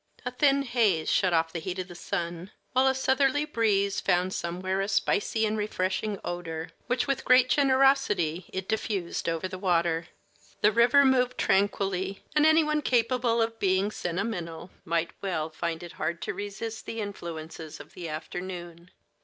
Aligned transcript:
A 0.25 0.31
thin 0.31 0.63
haze 0.63 1.11
shut 1.11 1.31
off 1.31 1.53
the 1.53 1.59
heat 1.59 1.77
of 1.77 1.87
the 1.87 1.93
sun, 1.93 2.49
while 2.73 2.87
a 2.87 2.95
southerly 2.95 3.45
breeze 3.45 4.01
found 4.01 4.33
somewhere 4.33 4.81
a 4.81 4.87
spicy 4.87 5.45
and 5.45 5.55
refreshing 5.55 6.19
odor, 6.25 6.69
which 6.87 7.05
with 7.05 7.23
great 7.23 7.49
generosity 7.49 8.49
it 8.51 8.67
diffused 8.67 9.29
over 9.29 9.47
the 9.47 9.59
water. 9.59 10.07
The 10.61 10.71
river 10.71 11.05
moved 11.05 11.37
tranquilly, 11.37 12.23
and 12.35 12.47
any 12.47 12.63
one 12.63 12.81
capable 12.81 13.43
of 13.43 13.59
being 13.59 13.91
sentimental 13.91 14.71
might 14.85 15.11
well 15.21 15.51
find 15.51 15.83
it 15.83 15.91
hard 15.91 16.19
to 16.23 16.33
resist 16.33 16.87
the 16.87 16.99
influences 16.99 17.79
of 17.79 17.93
the 17.93 18.09
afternoon. 18.09 18.89